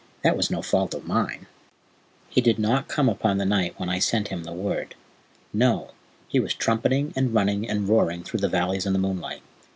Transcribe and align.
That 0.23 0.35
was 0.35 0.49
no 0.49 0.63
fault 0.63 0.95
of 0.95 1.05
mine." 1.05 1.45
"He 2.27 2.41
did 2.41 2.57
not 2.57 2.87
come 2.87 3.07
upon 3.07 3.37
the 3.37 3.45
night 3.45 3.75
when 3.79 3.87
I 3.87 3.99
sent 3.99 4.29
him 4.29 4.43
the 4.45 4.51
word. 4.51 4.95
No, 5.53 5.91
he 6.27 6.39
was 6.39 6.55
trumpeting 6.55 7.13
and 7.15 7.35
running 7.35 7.69
and 7.69 7.87
roaring 7.87 8.23
through 8.23 8.39
the 8.39 8.49
valleys 8.49 8.87
in 8.87 8.93
the 8.93 8.97
moonlight. 8.97 9.43